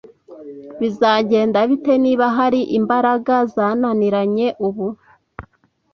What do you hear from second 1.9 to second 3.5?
niba hari imbaraga